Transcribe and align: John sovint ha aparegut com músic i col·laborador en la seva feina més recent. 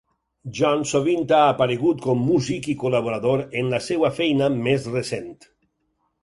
John 0.59 0.79
sovint 0.91 1.33
ha 1.39 1.41
aparegut 1.49 2.01
com 2.05 2.23
músic 2.29 2.69
i 2.73 2.75
col·laborador 2.85 3.45
en 3.61 3.71
la 3.75 3.81
seva 3.89 4.11
feina 4.21 4.49
més 4.71 4.89
recent. 4.97 5.31